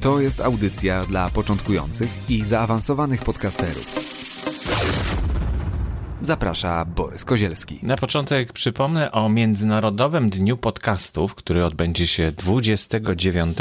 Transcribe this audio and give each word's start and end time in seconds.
To 0.00 0.20
jest 0.20 0.40
audycja 0.40 1.04
dla 1.04 1.30
początkujących 1.30 2.08
i 2.30 2.44
zaawansowanych 2.44 3.24
podcasterów. 3.24 4.08
Zaprasza 6.22 6.84
Borys 6.84 7.24
Kozielski. 7.24 7.78
Na 7.82 7.96
początek 7.96 8.52
przypomnę 8.52 9.12
o 9.12 9.28
Międzynarodowym 9.28 10.30
Dniu 10.30 10.56
Podcastów, 10.56 11.34
który 11.34 11.64
odbędzie 11.64 12.06
się 12.06 12.32
29 12.32 13.58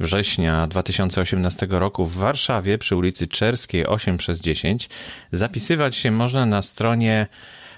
września 0.00 0.66
2018 0.66 1.66
roku 1.70 2.06
w 2.06 2.16
Warszawie 2.16 2.78
przy 2.78 2.96
ulicy 2.96 3.28
Czerskiej 3.28 3.86
8 3.86 4.16
przez 4.16 4.40
10. 4.40 4.88
Zapisywać 5.32 5.96
się 5.96 6.10
można 6.10 6.46
na 6.46 6.62
stronie 6.62 7.26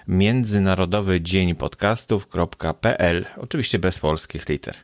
międzynarodowy 0.08 1.20
dzień 1.20 1.54
podcastów.pl, 1.54 3.24
oczywiście 3.36 3.78
bez 3.78 3.98
polskich 3.98 4.48
liter. 4.48 4.74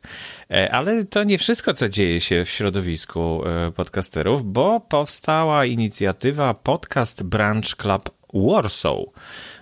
E, 0.51 0.73
ale 0.73 1.05
to 1.05 1.25
nie 1.25 1.39
wszystko, 1.39 1.75
co 1.75 1.89
dzieje 1.89 2.21
się 2.21 2.45
w 2.45 2.51
środowisku 2.51 3.43
e, 3.47 3.71
podcasterów, 3.71 4.53
bo 4.53 4.81
powstała 4.81 5.65
inicjatywa 5.65 6.55
Podcast 6.55 7.23
Branch 7.23 7.77
Club 7.77 8.11
Warsaw. 8.35 8.99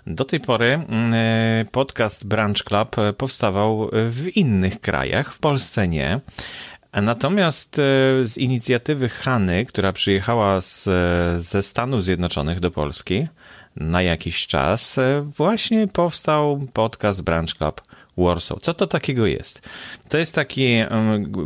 Do 0.06 0.24
tej 0.24 0.40
pory 0.40 0.66
mm, 0.74 1.14
e, 1.14 1.64
podcast 1.72 2.26
Branch 2.26 2.64
Club 2.64 2.96
powstawał 3.16 3.90
w 3.92 4.36
innych 4.36 4.80
krajach, 4.80 5.34
w 5.34 5.38
Polsce 5.38 5.88
nie. 5.88 6.20
Natomiast 7.02 7.76
z 8.24 8.38
inicjatywy 8.38 9.08
Hany, 9.08 9.66
która 9.66 9.92
przyjechała 9.92 10.60
z, 10.60 10.88
ze 11.42 11.62
Stanów 11.62 12.04
Zjednoczonych 12.04 12.60
do 12.60 12.70
Polski, 12.70 13.26
na 13.76 14.02
jakiś 14.02 14.46
czas 14.46 14.98
e, 14.98 15.22
właśnie 15.36 15.86
powstał 15.86 16.60
podcast 16.72 17.22
Branch 17.22 17.54
Club 17.54 17.80
Warsaw. 18.16 18.60
Co 18.60 18.74
to 18.74 18.86
takiego 18.86 19.26
jest? 19.26 19.62
To 20.08 20.18
jest 20.18 20.34
taki 20.34 20.76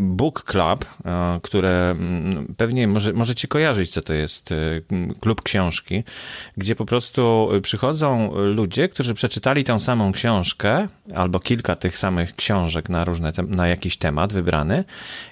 book 0.00 0.44
club, 0.44 0.84
e, 1.04 1.40
które 1.42 1.90
mm, 1.90 2.54
pewnie 2.56 2.88
może, 2.88 3.12
możecie 3.12 3.48
kojarzyć, 3.48 3.92
co 3.92 4.02
to 4.02 4.12
jest 4.12 4.52
e, 4.52 4.56
klub 5.20 5.42
książki, 5.42 6.04
gdzie 6.56 6.74
po 6.74 6.84
prostu 6.84 7.48
przychodzą 7.62 8.34
ludzie, 8.34 8.88
którzy 8.88 9.14
przeczytali 9.14 9.64
tą 9.64 9.80
samą 9.80 10.12
książkę 10.12 10.88
albo 11.14 11.40
kilka 11.40 11.76
tych 11.76 11.98
samych 11.98 12.36
książek 12.36 12.88
na 12.88 13.04
różne, 13.04 13.32
na 13.48 13.68
jakiś 13.68 13.96
temat 13.96 14.32
wybrany 14.32 14.84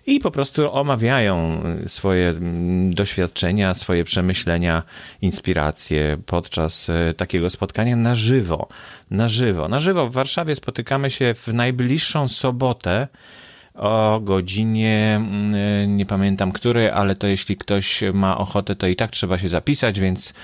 i 0.07 0.21
po 0.21 0.31
prostu 0.31 0.73
omawiają 0.73 1.63
swoje 1.87 2.29
mm, 2.29 2.95
doświadczenia, 2.95 3.75
swoje 3.75 4.05
przemyślenia, 4.05 4.83
inspiracje 5.23 6.17
podczas 6.27 6.91
e, 6.91 7.15
takiego 7.15 7.51
spotkania 7.51 7.97
na 7.97 8.15
żywo. 8.15 8.69
Na 9.11 9.29
żywo. 9.29 9.69
Na 9.69 9.81
żywo 9.81 10.07
w 10.07 10.13
Warszawie 10.13 10.55
spotykamy 10.55 11.11
się 11.11 11.28
w 11.35 11.49
najbliższą 11.49 12.29
sobotę 12.29 13.09
o 13.75 14.21
godzinie, 14.23 15.15
mm, 15.17 15.97
nie 15.97 16.07
pamiętam 16.07 16.53
której, 16.53 16.91
ale 16.91 17.17
to 17.17 17.27
jeśli 17.27 17.57
ktoś 17.57 18.01
ma 18.13 18.39
ochotę, 18.39 18.77
to 18.77 18.87
i 18.87 18.97
tak 18.97 19.11
trzeba 19.11 19.39
się 19.39 19.49
zapisać, 19.49 20.01
więc 20.01 20.35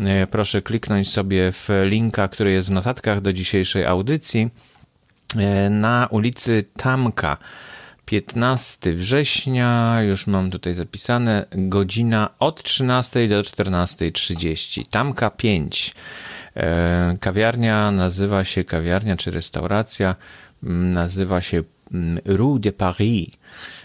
e, 0.00 0.26
proszę 0.26 0.62
kliknąć 0.62 1.10
sobie 1.10 1.52
w 1.52 1.68
linka, 1.84 2.28
który 2.28 2.52
jest 2.52 2.68
w 2.68 2.72
notatkach 2.72 3.20
do 3.20 3.32
dzisiejszej 3.32 3.86
audycji 3.86 4.48
e, 5.36 5.70
na 5.70 6.08
ulicy 6.10 6.64
Tamka. 6.76 7.36
15 8.04 8.94
września, 8.94 9.98
już 10.02 10.26
mam 10.26 10.50
tutaj 10.50 10.74
zapisane, 10.74 11.46
godzina 11.50 12.28
od 12.38 12.62
13 12.62 13.28
do 13.28 13.42
14.30. 13.42 14.86
Tamka 14.90 15.30
5. 15.30 15.94
E, 16.56 17.16
kawiarnia 17.20 17.90
nazywa 17.90 18.44
się, 18.44 18.64
kawiarnia 18.64 19.16
czy 19.16 19.30
restauracja 19.30 20.16
nazywa 20.62 21.40
się 21.40 21.62
Rue 22.24 22.58
de 22.58 22.72
Paris. 22.72 23.28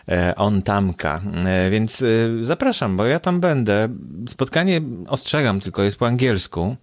E, 0.09 0.35
on 0.35 0.61
tamka. 0.61 1.21
E, 1.45 1.69
więc 1.69 2.03
zapraszam, 2.41 2.97
bo 2.97 3.05
ja 3.05 3.19
tam 3.19 3.39
będę. 3.39 3.89
Spotkanie 4.29 4.81
ostrzegam, 5.07 5.59
tylko 5.59 5.83
jest 5.83 5.97
po 5.97 6.07
angielsku 6.07 6.75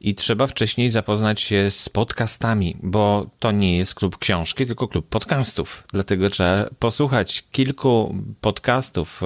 i 0.00 0.14
trzeba 0.14 0.46
wcześniej 0.46 0.90
zapoznać 0.90 1.40
się 1.40 1.70
z 1.70 1.88
podcastami, 1.88 2.76
bo 2.82 3.26
to 3.38 3.52
nie 3.52 3.78
jest 3.78 3.94
klub 3.94 4.18
książki, 4.18 4.66
tylko 4.66 4.88
klub 4.88 5.08
podcastów. 5.08 5.84
Dlatego 5.92 6.30
trzeba 6.30 6.64
posłuchać 6.78 7.44
kilku 7.52 8.14
podcastów 8.40 9.20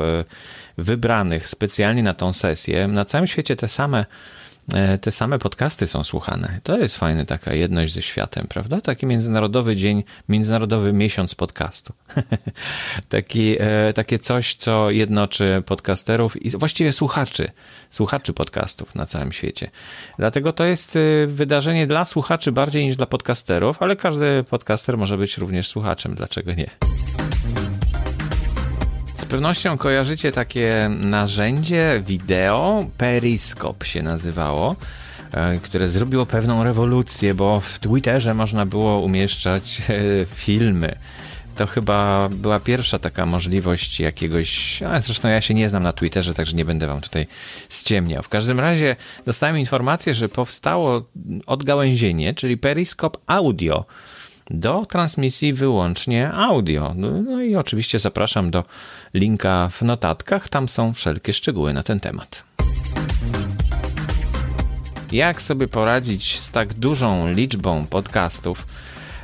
wybranych 0.79 1.49
specjalnie 1.49 2.03
na 2.03 2.15
tą 2.15 2.33
sesję. 2.33 2.89
Na 2.89 3.05
całym 3.05 3.27
świecie 3.27 3.57
te 3.57 3.69
same 3.69 4.05
te 5.01 5.13
same 5.13 5.39
podcasty 5.39 5.87
są 5.87 6.05
słuchane. 6.05 6.61
To 6.63 6.79
jest 6.79 6.97
fajna 6.97 7.25
taka 7.25 7.55
jedność 7.55 7.95
ze 7.95 8.03
światem, 8.03 8.47
prawda? 8.49 8.81
Taki 8.81 9.07
międzynarodowy 9.07 9.77
dzień, 9.77 10.05
międzynarodowy 10.29 10.93
miesiąc 10.93 11.35
podcastu. 11.35 11.93
Taki, 13.09 13.57
e, 13.61 13.93
takie 13.93 14.19
coś, 14.19 14.55
co 14.55 14.91
jednoczy 14.91 15.63
podcasterów 15.67 16.43
i 16.43 16.51
właściwie 16.51 16.93
słuchaczy, 16.93 17.51
słuchaczy 17.91 18.33
podcastów 18.33 18.95
na 18.95 19.07
całym 19.07 19.33
świecie. 19.33 19.71
Dlatego 20.19 20.53
to 20.53 20.65
jest 20.65 20.97
e, 20.97 21.27
wydarzenie 21.27 21.87
dla 21.87 22.05
słuchaczy 22.05 22.53
bardziej 22.53 22.85
niż 22.85 22.97
dla 22.97 23.07
podcasterów, 23.07 23.83
ale 23.83 23.97
każdy 23.97 24.45
podcaster 24.51 24.99
może 24.99 25.19
być 25.19 25.39
również 25.39 25.69
słuchaczem, 25.69 26.15
dlaczego 26.15 26.55
nie? 26.55 26.71
Pewnością 29.31 29.79
kojarzycie 29.79 30.33
takie 30.33 30.91
narzędzie 31.01 32.03
wideo, 32.07 32.87
Periscope 32.99 33.87
się 33.87 34.03
nazywało, 34.03 34.77
e, 35.33 35.59
które 35.59 35.89
zrobiło 35.89 36.27
pewną 36.27 36.65
rewolucję, 36.65 37.35
bo 37.35 37.61
w 37.61 37.79
Twitterze 37.79 38.35
można 38.35 38.67
było 38.67 39.01
umieszczać 39.01 39.83
e, 39.89 39.93
filmy. 40.35 40.97
To 41.57 41.67
chyba 41.67 42.29
była 42.29 42.61
pierwsza 42.61 42.99
taka 42.99 43.27
możliwość 43.27 44.01
jakiegoś. 44.01 44.83
A 44.83 45.01
zresztą 45.01 45.29
ja 45.29 45.41
się 45.41 45.55
nie 45.55 45.69
znam 45.69 45.83
na 45.83 45.93
Twitterze, 45.93 46.35
także 46.35 46.57
nie 46.57 46.65
będę 46.65 46.87
wam 46.87 47.01
tutaj 47.01 47.27
ściemniał. 47.69 48.23
W 48.23 48.29
każdym 48.29 48.61
razie 48.61 48.97
dostałem 49.27 49.59
informację, 49.59 50.15
że 50.15 50.29
powstało 50.29 51.03
odgałęzienie, 51.47 52.35
czyli 52.35 52.57
Periscope 52.59 53.19
Audio 53.27 53.85
do 54.51 54.87
transmisji 54.87 55.53
wyłącznie 55.53 56.33
audio. 56.33 56.93
No, 56.97 57.11
no, 57.23 57.43
i 57.43 57.57
oczywiście 57.57 57.99
zapraszam 57.99 58.51
do 58.51 58.65
linka 59.15 59.69
w 59.73 59.83
notatkach, 59.83 60.49
tam 60.49 60.69
są 60.69 60.93
wszelkie 60.93 61.33
szczegóły 61.33 61.73
na 61.73 61.83
ten 61.83 62.01
temat. 62.01 62.45
Jak 65.13 65.43
sobie 65.43 65.69
poradzić 65.69 66.41
z 66.41 66.51
tak 66.51 66.75
dużą 66.75 67.33
liczbą 67.33 67.87
podcastów? 67.87 68.67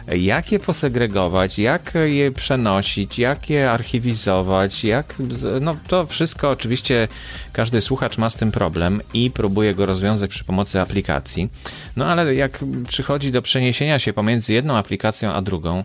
Jak 0.09 0.53
je 0.53 0.59
posegregować, 0.59 1.59
jak 1.59 1.93
je 2.05 2.33
przenosić, 2.33 3.19
jak 3.19 3.51
je 3.51 3.71
archiwizować, 3.71 4.85
jak, 4.85 5.15
no 5.61 5.77
to 5.89 6.07
wszystko 6.07 6.51
oczywiście 6.51 7.09
każdy 7.53 7.81
słuchacz 7.81 8.19
ma 8.19 8.31
z 8.31 8.37
tym 8.37 8.53
problem 8.53 9.01
i 9.15 9.31
próbuje 9.31 9.75
go 9.75 9.87
rozwiązać 9.87 10.31
przy 10.31 10.45
pomocy 10.45 10.81
aplikacji. 10.81 11.49
No 11.97 12.07
ale 12.07 12.35
jak 12.35 12.65
przychodzi 12.89 13.33
do 13.33 13.43
przeniesienia 13.43 13.99
się 13.99 14.13
pomiędzy 14.13 14.53
jedną 14.53 14.77
aplikacją 14.77 15.33
a 15.33 15.43
drugą, 15.43 15.85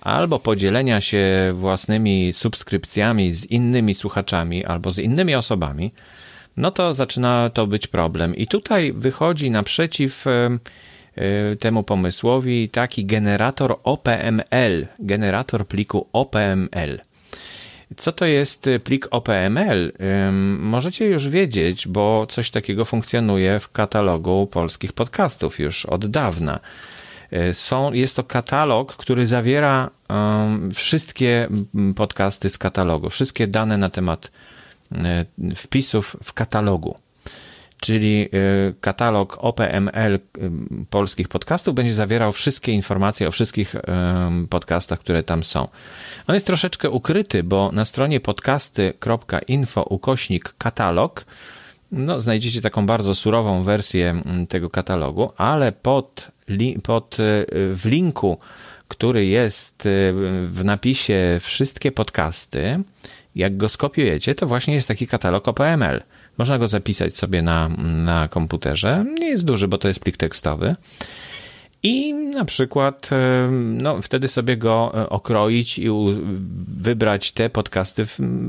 albo 0.00 0.38
podzielenia 0.38 1.00
się 1.00 1.52
własnymi 1.54 2.32
subskrypcjami 2.32 3.32
z 3.32 3.44
innymi 3.44 3.94
słuchaczami 3.94 4.64
albo 4.64 4.90
z 4.90 4.98
innymi 4.98 5.34
osobami, 5.34 5.92
no 6.56 6.70
to 6.70 6.94
zaczyna 6.94 7.50
to 7.54 7.66
być 7.66 7.86
problem. 7.86 8.36
I 8.36 8.46
tutaj 8.46 8.92
wychodzi 8.92 9.50
naprzeciw 9.50 10.24
temu 11.60 11.82
pomysłowi 11.82 12.68
taki 12.68 13.04
generator 13.04 13.76
OPML, 13.84 14.86
generator 14.98 15.66
pliku 15.66 16.06
OPML. 16.12 17.00
Co 17.96 18.12
to 18.12 18.24
jest 18.24 18.68
plik 18.84 19.08
OPML? 19.10 19.92
Możecie 20.58 21.06
już 21.06 21.28
wiedzieć, 21.28 21.88
bo 21.88 22.26
coś 22.26 22.50
takiego 22.50 22.84
funkcjonuje 22.84 23.60
w 23.60 23.72
katalogu 23.72 24.46
polskich 24.46 24.92
podcastów 24.92 25.58
już 25.58 25.86
od 25.86 26.06
dawna. 26.06 26.60
Y, 27.32 27.54
są, 27.54 27.92
jest 27.92 28.16
to 28.16 28.24
katalog, 28.24 28.96
który 28.96 29.26
zawiera 29.26 29.90
wszystkie 30.74 31.48
podcasty 31.96 32.50
z 32.50 32.58
katalogu, 32.58 33.10
wszystkie 33.10 33.46
dane 33.46 33.78
na 33.78 33.90
temat 33.90 34.30
y, 34.92 35.54
wpisów 35.54 36.16
w 36.22 36.32
katalogu. 36.32 36.94
Czyli 37.80 38.28
y, 38.68 38.74
katalog 38.80 39.38
OPML 39.40 40.14
y, 40.14 40.20
polskich 40.90 41.28
podcastów 41.28 41.74
będzie 41.74 41.92
zawierał 41.92 42.32
wszystkie 42.32 42.72
informacje 42.72 43.28
o 43.28 43.30
wszystkich 43.30 43.74
y, 43.74 43.80
podcastach, 44.50 45.00
które 45.00 45.22
tam 45.22 45.44
są. 45.44 45.68
On 46.26 46.34
jest 46.34 46.46
troszeczkę 46.46 46.90
ukryty, 46.90 47.42
bo 47.42 47.70
na 47.72 47.84
stronie 47.84 48.20
podcasty.info 48.20 49.82
ukośnik 49.82 50.54
katalog 50.58 51.24
no, 51.92 52.20
znajdziecie 52.20 52.60
taką 52.60 52.86
bardzo 52.86 53.14
surową 53.14 53.62
wersję 53.62 54.10
mm, 54.10 54.46
tego 54.46 54.70
katalogu, 54.70 55.30
ale 55.36 55.72
pod, 55.72 56.30
pod, 56.82 57.16
w 57.50 57.82
linku, 57.84 58.38
który 58.88 59.26
jest 59.26 59.88
w 60.46 60.60
napisie 60.64 61.40
wszystkie 61.42 61.92
podcasty, 61.92 62.82
jak 63.34 63.56
go 63.56 63.68
skopiujecie, 63.68 64.34
to 64.34 64.46
właśnie 64.46 64.74
jest 64.74 64.88
taki 64.88 65.06
katalog 65.06 65.48
OPML. 65.48 66.02
Można 66.40 66.58
go 66.58 66.68
zapisać 66.68 67.16
sobie 67.16 67.42
na, 67.42 67.68
na 67.78 68.28
komputerze. 68.28 69.04
Nie 69.20 69.28
jest 69.28 69.44
duży, 69.44 69.68
bo 69.68 69.78
to 69.78 69.88
jest 69.88 70.00
plik 70.00 70.16
tekstowy. 70.16 70.76
I 71.82 72.14
na 72.14 72.44
przykład, 72.44 73.10
no, 73.58 74.02
wtedy 74.02 74.28
sobie 74.28 74.56
go 74.56 74.92
e, 74.94 75.08
okroić 75.08 75.78
i 75.78 75.88
wybrać 76.68 77.32
te 77.32 77.50
podcasty 77.50 78.06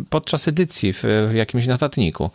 podczas 0.10 0.48
edycji 0.48 0.94
w, 0.94 1.04
w 1.30 1.34
jakimś 1.34 1.68
notatniku. 1.68 2.30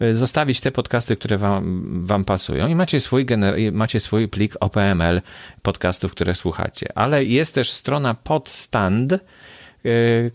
E, 0.00 0.14
zostawić 0.14 0.60
te 0.60 0.70
podcasty, 0.70 1.16
które 1.16 1.38
wam, 1.38 1.90
wam 2.06 2.24
pasują 2.24 2.68
i 2.68 2.74
macie 2.74 3.00
swój, 3.00 3.26
gener- 3.26 3.72
macie 3.72 4.00
swój 4.00 4.28
plik 4.28 4.56
OPML 4.60 5.22
podcastów, 5.62 6.12
które 6.12 6.34
słuchacie. 6.34 6.86
Ale 6.94 7.24
jest 7.24 7.54
też 7.54 7.70
strona 7.72 8.14
podstand, 8.14 9.12
Y, 9.12 9.20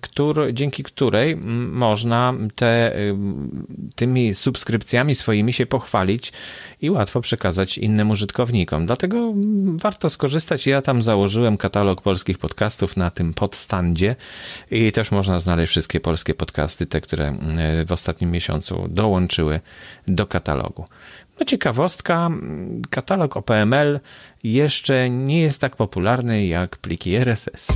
który, 0.01 0.53
dzięki 0.53 0.83
której 0.83 1.37
można 1.71 2.33
te, 2.55 2.99
y, 2.99 3.15
tymi 3.95 4.35
subskrypcjami 4.35 5.15
swoimi 5.15 5.53
się 5.53 5.65
pochwalić 5.65 6.33
i 6.81 6.89
łatwo 6.89 7.21
przekazać 7.21 7.77
innym 7.77 8.11
użytkownikom. 8.11 8.85
Dlatego 8.85 9.33
warto 9.75 10.09
skorzystać. 10.09 10.67
Ja 10.67 10.81
tam 10.81 11.01
założyłem 11.01 11.57
katalog 11.57 12.01
polskich 12.01 12.37
podcastów 12.37 12.97
na 12.97 13.11
tym 13.11 13.33
podstandzie 13.33 14.15
i 14.71 14.91
też 14.91 15.11
można 15.11 15.39
znaleźć 15.39 15.71
wszystkie 15.71 15.99
polskie 15.99 16.33
podcasty, 16.33 16.85
te, 16.85 17.01
które 17.01 17.35
y, 17.81 17.85
w 17.85 17.91
ostatnim 17.91 18.31
miesiącu 18.31 18.87
dołączyły 18.89 19.59
do 20.07 20.27
katalogu. 20.27 20.85
No 21.39 21.45
ciekawostka, 21.45 22.29
katalog 22.89 23.37
OPML 23.37 23.99
jeszcze 24.43 25.09
nie 25.09 25.41
jest 25.41 25.61
tak 25.61 25.75
popularny 25.75 26.45
jak 26.45 26.77
pliki 26.77 27.15
RSS 27.15 27.67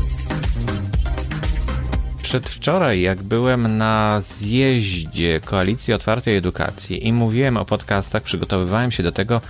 przedwczoraj, 2.29 3.01
jak 3.01 3.23
byłem 3.23 3.77
na 3.77 4.21
zjeździe 4.21 5.39
Koalicji 5.45 5.93
Otwartej 5.93 6.37
Edukacji 6.37 7.07
i 7.07 7.13
mówiłem 7.13 7.57
o 7.57 7.65
podcastach, 7.65 8.23
przygotowywałem 8.23 8.91
się 8.91 9.03
do 9.03 9.11
tego, 9.11 9.41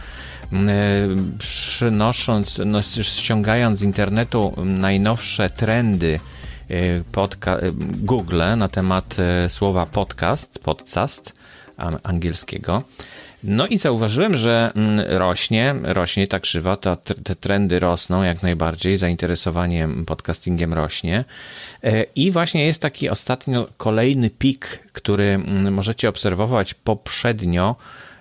mm, 0.52 0.70
e, 0.70 1.38
przynosząc, 1.38 2.62
no, 2.66 2.81
ściągając 2.81 3.80
z 3.80 3.81
internetu 3.81 4.54
najnowsze 4.66 5.50
trendy 5.50 6.20
e, 6.70 6.74
podca- 7.12 7.58
e, 7.58 7.72
Google 7.96 8.42
na 8.58 8.68
temat 8.68 9.16
słowa 9.50 9.86
podcast, 9.86 10.60
podcast 10.60 11.34
angielskiego. 12.04 12.84
No 13.44 13.68
i 13.68 13.77
zauważyłem, 13.77 14.38
że 14.38 14.71
mm, 14.75 15.06
rośnie, 15.18 15.75
rośnie 15.83 16.27
ta 16.27 16.39
krzywa, 16.39 16.77
ta, 16.77 16.95
te 16.95 17.36
trendy 17.36 17.80
rosną 17.80 18.24
jak 18.24 18.44
najbardziej, 18.44 18.97
zainteresowanie 18.97 19.89
podcastingiem 20.06 20.74
rośnie. 20.74 21.25
E, 21.83 22.03
I 22.03 22.31
właśnie 22.31 22.65
jest 22.65 22.81
taki 22.81 23.09
ostatnio 23.09 23.68
kolejny 23.77 24.30
pik, 24.30 24.80
który 24.94 25.24
mm, 25.24 25.74
możecie 25.74 26.09
obserwować 26.09 26.74
poprzednio 26.74 27.75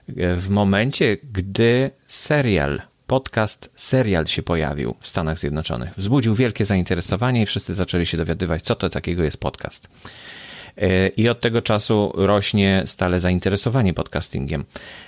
e, 0.09 0.35
w 0.35 0.51
momencie, 0.51 1.17
gdy 1.33 1.91
serial 2.07 2.83
podcast 3.07 3.71
serial 3.77 4.27
się 4.27 4.43
pojawił 4.43 4.95
w 5.01 5.09
Stanach 5.09 5.39
Zjednoczonych. 5.39 5.91
Wzbudził 5.97 6.35
wielkie 6.35 6.65
zainteresowanie 6.65 7.43
i 7.43 7.47
wszyscy 7.47 7.75
zaczęli 7.75 8.07
się 8.07 8.17
dowiadywać, 8.17 8.63
co 8.63 8.75
to 8.75 8.89
takiego 8.89 9.23
jest 9.23 9.37
podcast. 9.37 9.89
I 11.17 11.29
od 11.29 11.41
tego 11.41 11.63
czasu 11.63 12.13
rośnie 12.15 12.83
stale 12.87 13.21
zainteresowanie 13.21 13.95
podcastingiem. 13.95 14.65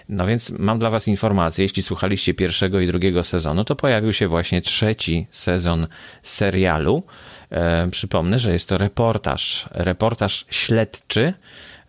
No 0.09 0.27
więc 0.27 0.51
mam 0.51 0.79
dla 0.79 0.91
Was 0.91 1.09
informację, 1.09 1.63
jeśli 1.63 1.83
słuchaliście 1.83 2.35
pierwszego 2.35 2.81
i 2.81 2.87
drugiego 2.87 3.25
sezonu, 3.25 3.65
to 3.65 3.77
pojawił 3.77 4.13
się 4.13 4.29
właśnie 4.29 4.61
trzeci 4.61 5.27
sezon 5.31 5.87
serialu. 6.23 7.03
E, 7.51 7.89
przypomnę, 7.91 8.39
że 8.39 8.53
jest 8.53 8.69
to 8.69 8.79
reportaż, 8.79 9.69
reportaż 9.71 10.45
śledczy, 10.51 11.33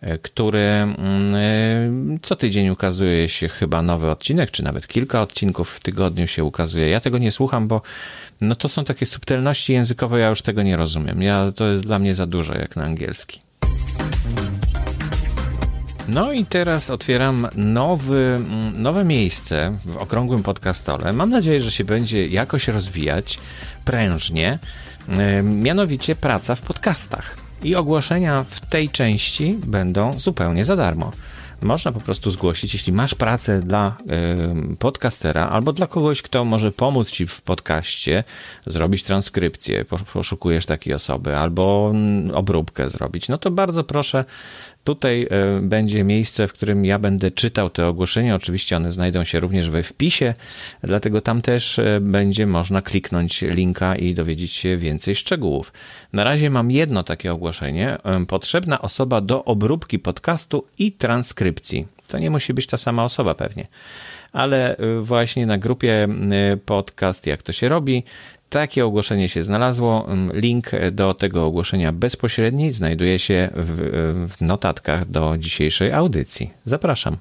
e, 0.00 0.18
który 0.18 0.60
mm, 0.60 1.34
e, 1.34 2.18
co 2.22 2.36
tydzień 2.36 2.68
ukazuje 2.68 3.28
się 3.28 3.48
chyba 3.48 3.82
nowy 3.82 4.10
odcinek, 4.10 4.50
czy 4.50 4.62
nawet 4.62 4.88
kilka 4.88 5.22
odcinków 5.22 5.74
w 5.74 5.80
tygodniu 5.80 6.26
się 6.26 6.44
ukazuje. 6.44 6.88
Ja 6.88 7.00
tego 7.00 7.18
nie 7.18 7.32
słucham, 7.32 7.68
bo 7.68 7.82
no 8.40 8.54
to 8.54 8.68
są 8.68 8.84
takie 8.84 9.06
subtelności 9.06 9.72
językowe, 9.72 10.20
ja 10.20 10.28
już 10.28 10.42
tego 10.42 10.62
nie 10.62 10.76
rozumiem. 10.76 11.22
Ja, 11.22 11.52
to 11.56 11.66
jest 11.66 11.84
dla 11.84 11.98
mnie 11.98 12.14
za 12.14 12.26
dużo 12.26 12.54
jak 12.54 12.76
na 12.76 12.84
angielski. 12.84 13.51
No 16.08 16.32
i 16.32 16.46
teraz 16.46 16.90
otwieram 16.90 17.48
nowy, 17.54 18.40
nowe 18.74 19.04
miejsce 19.04 19.76
w 19.84 19.96
okrągłym 19.96 20.42
podcastole. 20.42 21.12
Mam 21.12 21.30
nadzieję, 21.30 21.60
że 21.60 21.70
się 21.70 21.84
będzie 21.84 22.26
jakoś 22.26 22.68
rozwijać 22.68 23.38
prężnie, 23.84 24.58
mianowicie 25.42 26.14
praca 26.14 26.54
w 26.54 26.60
podcastach. 26.60 27.36
I 27.62 27.74
ogłoszenia 27.74 28.44
w 28.48 28.60
tej 28.60 28.90
części 28.90 29.58
będą 29.66 30.18
zupełnie 30.18 30.64
za 30.64 30.76
darmo 30.76 31.12
można 31.62 31.92
po 31.92 32.00
prostu 32.00 32.30
zgłosić, 32.30 32.74
jeśli 32.74 32.92
masz 32.92 33.14
pracę 33.14 33.60
dla 33.60 33.96
y, 34.72 34.76
podcastera 34.76 35.48
albo 35.48 35.72
dla 35.72 35.86
kogoś, 35.86 36.22
kto 36.22 36.44
może 36.44 36.72
pomóc 36.72 37.10
ci 37.10 37.26
w 37.26 37.40
podcaście, 37.40 38.24
zrobić 38.66 39.02
transkrypcję, 39.02 39.84
poszukujesz 40.12 40.66
takiej 40.66 40.94
osoby, 40.94 41.36
albo 41.36 41.90
mm, 41.94 42.34
obróbkę 42.34 42.90
zrobić, 42.90 43.28
no 43.28 43.38
to 43.38 43.50
bardzo 43.50 43.84
proszę 43.84 44.24
Tutaj 44.84 45.26
e, 45.30 45.60
będzie 45.60 46.04
miejsce, 46.04 46.48
w 46.48 46.52
którym 46.52 46.84
ja 46.84 46.98
będę 46.98 47.30
czytał 47.30 47.70
te 47.70 47.86
ogłoszenia. 47.86 48.34
Oczywiście 48.34 48.76
one 48.76 48.92
znajdą 48.92 49.24
się 49.24 49.40
również 49.40 49.70
we 49.70 49.82
wpisie, 49.82 50.34
dlatego 50.82 51.20
tam 51.20 51.42
też 51.42 51.78
e, 51.78 52.00
będzie 52.00 52.46
można 52.46 52.82
kliknąć 52.82 53.42
linka 53.42 53.96
i 53.96 54.14
dowiedzieć 54.14 54.52
się 54.52 54.76
więcej 54.76 55.14
szczegółów. 55.14 55.72
Na 56.12 56.24
razie 56.24 56.50
mam 56.50 56.70
jedno 56.70 57.02
takie 57.02 57.32
ogłoszenie. 57.32 57.98
E, 58.04 58.26
potrzebna 58.26 58.82
osoba 58.82 59.20
do 59.20 59.44
obróbki 59.44 59.98
podcastu 59.98 60.66
i 60.78 60.92
transkrypcji. 60.92 61.86
To 62.08 62.18
nie 62.18 62.30
musi 62.30 62.54
być 62.54 62.66
ta 62.66 62.76
sama 62.76 63.04
osoba 63.04 63.34
pewnie 63.34 63.66
ale 64.32 64.76
właśnie 65.00 65.46
na 65.46 65.58
grupie 65.58 66.08
podcast, 66.66 67.26
jak 67.26 67.42
to 67.42 67.52
się 67.52 67.68
robi, 67.68 68.04
takie 68.52 68.86
ogłoszenie 68.86 69.28
się 69.28 69.42
znalazło. 69.42 70.06
Link 70.32 70.70
do 70.92 71.14
tego 71.14 71.46
ogłoszenia 71.46 71.92
bezpośredni 71.92 72.72
znajduje 72.72 73.18
się 73.18 73.48
w, 73.54 74.28
w 74.36 74.40
notatkach 74.40 75.04
do 75.04 75.38
dzisiejszej 75.38 75.92
audycji. 75.92 76.50
Zapraszam. 76.64 77.16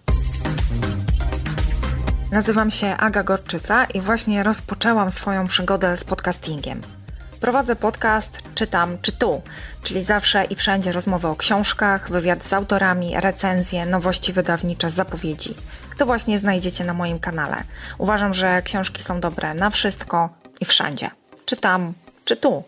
Nazywam 2.32 2.72
się 2.72 2.88
Aga 2.88 3.24
Gorczyca 3.24 3.86
i 3.86 4.02
właśnie 4.02 4.44
rozpoczęłam 4.44 5.12
swoją 5.12 5.48
przygodę 5.48 5.98
z 5.98 6.04
podcastingiem. 6.04 6.82
Prowadzę 7.42 7.76
podcast 7.76 8.40
Czytam 8.56 8.98
czy 9.02 9.12
tu, 9.12 9.42
czyli 9.84 10.04
zawsze 10.04 10.44
i 10.44 10.56
wszędzie 10.56 10.92
rozmowy 10.92 11.28
o 11.28 11.36
książkach, 11.36 12.12
wywiad 12.12 12.48
z 12.48 12.54
autorami, 12.54 13.14
recenzje, 13.16 13.86
nowości 13.86 14.34
wydawnicze, 14.34 14.90
zapowiedzi. 14.90 15.54
To 15.98 16.06
właśnie 16.06 16.40
znajdziecie 16.40 16.84
na 16.84 16.94
moim 16.94 17.20
kanale. 17.20 17.64
Uważam, 17.98 18.34
że 18.34 18.62
książki 18.62 19.04
są 19.04 19.20
dobre 19.20 19.54
na 19.54 19.70
wszystko 19.70 20.30
i 20.62 20.66
wszędzie 20.66 21.21
czy 21.52 21.58
tam, 21.58 21.94
czy 22.26 22.38
tu. 22.38 22.64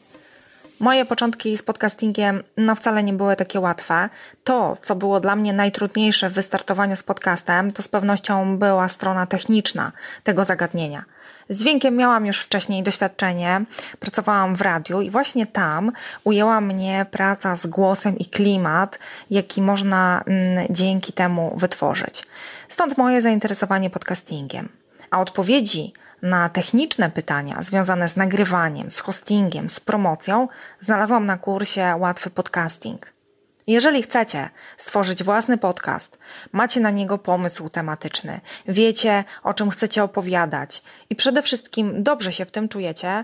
Moje 0.80 1.06
początki 1.06 1.58
z 1.58 1.63
podcastingiem 1.63 2.44
no 2.58 2.75
wcale 2.75 3.04
nie 3.04 3.13
były 3.13 3.36
takie 3.36 3.60
łatwe. 3.60 4.10
To, 4.44 4.78
co 4.84 4.96
było 4.96 5.20
dla 5.20 5.36
mnie 5.36 5.54
najtrudniejsze 5.54 6.30
w 6.30 6.34
wystartowaniu 6.34 6.96
z 6.96 7.04
podcastem, 7.04 7.72
to 7.72 7.82
z 7.82 7.88
pewnością 7.88 8.58
była 8.58 8.90
strona 8.90 9.25
techniczna 9.25 9.92
tego 10.24 10.44
zagadnienia. 10.44 11.04
Z 11.50 11.60
dźwiękiem 11.60 11.96
miałam 11.96 12.25
już 12.25 12.40
wcześniej 12.40 12.84
doświadczenie, 12.84 13.62
pracowałam 14.00 14.56
w 14.56 14.62
radiu 14.62 15.02
i 15.02 15.10
właśnie 15.10 15.48
tam 15.48 15.92
ujęła 16.24 16.62
mnie 16.62 17.06
praca 17.12 17.58
z 17.58 17.68
głosem 17.68 18.18
i 18.18 18.25
klimat, 18.25 19.00
jaki 19.30 19.62
można 19.62 20.24
mm, 20.25 20.68
dzięki 20.70 21.13
temu 21.13 21.54
wytworzyć. 21.58 22.28
Stąd 22.70 22.98
moje 22.98 23.22
zainteresowanie 23.22 23.90
podcastingiem. 23.90 24.70
A 25.12 25.22
odpowiedzi 25.22 25.94
na 26.24 26.50
techniczne 26.50 27.10
pytania 27.10 27.63
związane 27.63 28.10
z 28.10 28.15
nagrywaniem, 28.15 28.92
z 28.92 29.00
hostingiem, 29.00 29.70
z 29.70 29.80
promocją 29.80 30.48
znalazłam 30.82 31.25
na 31.25 31.38
kursie 31.38 31.96
Łatwy 31.98 32.30
Podcasting. 32.30 33.13
Jeżeli 33.68 34.03
chcecie 34.03 34.50
stworzyć 34.77 35.24
własny 35.24 35.58
podcast, 35.58 36.20
macie 36.51 36.80
na 36.80 36.89
niego 36.89 37.18
pomysł 37.18 37.70
tematyczny, 37.70 38.42
wiecie 38.68 39.24
o 39.44 39.53
czym 39.53 39.70
chcecie 39.70 40.03
opowiadać 40.03 40.84
i 41.10 41.15
przede 41.15 41.42
wszystkim 41.42 42.03
dobrze 42.03 42.32
się 42.32 42.46
w 42.46 42.51
tym 42.51 42.70
czujecie, 42.70 43.24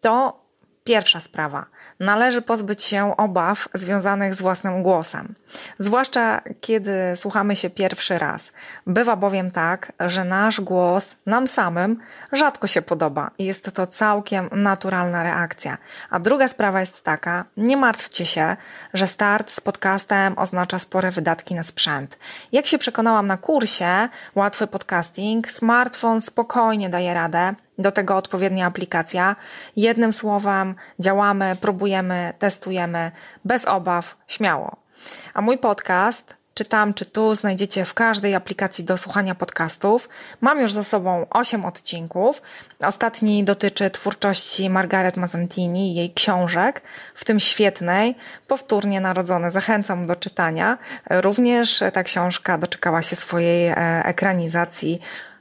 to 0.00 0.39
Pierwsza 0.84 1.20
sprawa. 1.20 1.66
Należy 2.00 2.42
pozbyć 2.42 2.82
się 2.82 3.16
obaw 3.16 3.68
związanych 3.74 4.34
z 4.34 4.42
własnym 4.42 4.82
głosem, 4.82 5.34
zwłaszcza 5.78 6.40
kiedy 6.60 6.92
słuchamy 7.16 7.56
się 7.56 7.70
pierwszy 7.70 8.18
raz. 8.18 8.52
Bywa 8.86 9.16
bowiem 9.16 9.50
tak, 9.50 9.92
że 10.00 10.24
nasz 10.24 10.60
głos 10.60 11.14
nam 11.26 11.48
samym 11.48 12.00
rzadko 12.32 12.66
się 12.66 12.82
podoba 12.82 13.30
i 13.38 13.44
jest 13.44 13.70
to 13.74 13.86
całkiem 13.86 14.48
naturalna 14.52 15.22
reakcja. 15.22 15.78
A 16.10 16.18
druga 16.18 16.48
sprawa 16.48 16.80
jest 16.80 17.02
taka: 17.02 17.44
nie 17.56 17.76
martwcie 17.76 18.26
się, 18.26 18.56
że 18.94 19.06
start 19.06 19.50
z 19.50 19.60
podcastem 19.60 20.38
oznacza 20.38 20.78
spore 20.78 21.10
wydatki 21.10 21.54
na 21.54 21.62
sprzęt. 21.62 22.18
Jak 22.52 22.66
się 22.66 22.78
przekonałam 22.78 23.26
na 23.26 23.36
kursie 23.36 24.08
Łatwy 24.34 24.66
Podcasting, 24.66 25.52
smartfon 25.52 26.20
spokojnie 26.20 26.90
daje 26.90 27.14
radę 27.14 27.54
do 27.80 27.92
tego 27.92 28.16
odpowiednia 28.16 28.66
aplikacja. 28.66 29.36
Jednym 29.76 30.12
słowem, 30.12 30.74
działamy, 30.98 31.56
próbujemy, 31.60 32.32
testujemy 32.38 33.10
bez 33.44 33.64
obaw, 33.64 34.16
śmiało. 34.26 34.76
A 35.34 35.40
mój 35.40 35.58
podcast 35.58 36.40
czy 36.60 36.64
tam, 36.64 36.94
czy 36.94 37.06
tu 37.06 37.34
znajdziecie 37.34 37.84
w 37.84 37.94
każdej 37.94 38.34
aplikacji 38.34 38.84
do 38.84 38.98
słuchania 38.98 39.34
podcastów. 39.34 40.08
Mam 40.40 40.60
już 40.60 40.72
za 40.72 40.84
sobą 40.84 41.26
8 41.30 41.64
odcinków. 41.64 42.42
Ostatni 42.84 43.44
dotyczy 43.44 43.90
twórczości 43.90 44.70
Margaret 44.70 45.16
Mazzantini, 45.16 45.94
jej 45.94 46.12
książek, 46.12 46.82
w 47.14 47.24
tym 47.24 47.40
świetnej, 47.40 48.14
powtórnie 48.46 49.00
narodzone. 49.00 49.50
Zachęcam 49.50 50.06
do 50.06 50.16
czytania. 50.16 50.78
Również 51.10 51.82
ta 51.92 52.02
książka 52.02 52.58
doczekała 52.58 53.02
się 53.02 53.16
swojej 53.16 53.68
e, 53.68 53.74
ekranizacji 54.04 55.00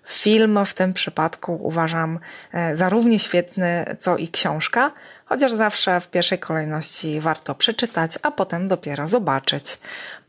Film 0.10 0.66
w 0.66 0.74
tym 0.74 0.94
przypadku 0.94 1.60
uważam 1.62 2.20
e, 2.54 2.75
za 2.75 2.89
równie 2.89 3.20
świetny, 3.20 3.86
co 4.00 4.18
i 4.18 4.28
książka, 4.28 4.92
chociaż 5.25 5.51
zawsze 5.51 6.00
w 6.00 6.08
pierwszej 6.08 6.39
kolejności 6.39 7.20
warto 7.20 7.56
przeczytać, 7.56 8.20
a 8.24 8.32
potem 8.32 8.68
dopiero 8.68 9.08
zobaczyć. 9.08 9.80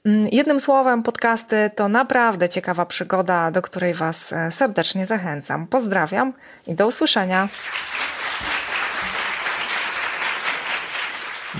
Mm, 0.04 0.28
jednym 0.32 0.60
słowem, 0.60 1.02
podcasty 1.02 1.70
to 1.74 1.88
naprawdę 1.88 2.48
ciekawa 2.48 2.86
przygoda, 2.86 3.50
do 3.50 3.62
której 3.62 3.94
Was 3.94 4.32
e, 4.32 4.50
serdecznie 4.50 5.06
zachęcam. 5.06 5.66
Pozdrawiam 5.66 6.32
i 6.66 6.74
do 6.74 6.86
usłyszenia. 6.86 7.48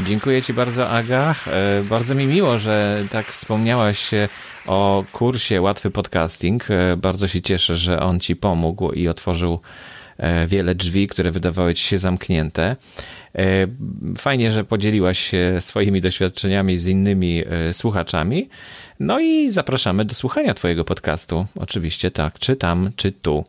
Dziękuję 0.04 0.42
Ci 0.42 0.52
bardzo, 0.52 0.90
Aga. 0.90 1.34
E, 1.46 1.82
bardzo 1.82 2.14
mi 2.14 2.26
miło, 2.26 2.58
że 2.58 3.04
tak 3.10 3.26
wspomniałaś 3.26 4.10
o 4.70 5.04
kursie 5.12 5.60
Łatwy 5.60 5.90
Podcasting. 5.90 6.70
E, 6.70 6.96
bardzo 6.96 7.28
się 7.28 7.42
cieszę, 7.42 7.76
że 7.76 8.00
on 8.00 8.20
Ci 8.20 8.36
pomógł 8.36 8.92
i 8.92 9.08
otworzył 9.08 9.60
e, 10.18 10.46
wiele 10.46 10.74
drzwi, 10.74 11.08
które 11.08 11.30
wydawały 11.30 11.74
Ci 11.74 11.84
się 11.84 11.98
zamknięte. 11.98 12.76
Fajnie, 14.18 14.52
że 14.52 14.64
podzieliłaś 14.64 15.18
się 15.18 15.56
swoimi 15.60 16.00
doświadczeniami 16.00 16.78
z 16.78 16.86
innymi 16.86 17.42
słuchaczami. 17.72 18.48
No 19.00 19.20
i 19.20 19.50
zapraszamy 19.50 20.04
do 20.04 20.14
słuchania 20.14 20.54
Twojego 20.54 20.84
podcastu. 20.84 21.46
Oczywiście 21.56 22.10
tak, 22.10 22.38
czy 22.38 22.56
tam, 22.56 22.90
czy 22.96 23.12
tu. 23.12 23.44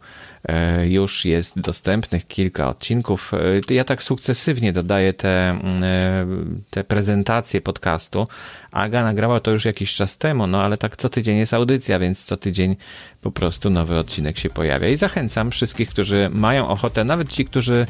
E, 0.48 0.88
już 0.88 1.26
jest 1.26 1.60
dostępnych 1.60 2.28
kilka 2.28 2.70
odcinków. 2.70 3.32
E, 3.70 3.74
ja 3.74 3.84
tak 3.84 4.04
sukcesywnie 4.04 4.74
dodaję 4.74 5.14
te, 5.14 5.50
mm, 5.50 5.84
e, 5.84 6.26
te 6.70 6.84
prezentacje 6.84 7.62
podcastu. 7.62 8.28
Aga 8.72 9.04
nagrała 9.04 9.40
to 9.40 9.52
już 9.52 9.66
jakiś 9.66 9.94
czas 9.94 10.18
temu, 10.18 10.48
no 10.48 10.64
ale 10.64 10.78
tak 10.78 10.98
co 10.98 11.10
tydzień 11.10 11.38
jest 11.38 11.54
audycja, 11.54 12.00
więc 12.00 12.24
co 12.24 12.38
tydzień 12.38 12.76
po 13.22 13.32
prostu 13.32 13.70
nowy 13.70 13.98
odcinek 13.98 14.40
się 14.40 14.50
pojawia. 14.50 14.88
I 14.88 14.96
zachęcam 14.96 15.52
wszystkich, 15.52 15.90
którzy 15.90 16.30
mają 16.34 16.68
ochotę, 16.68 17.04
nawet 17.04 17.30
ci, 17.30 17.46
którzy 17.46 17.86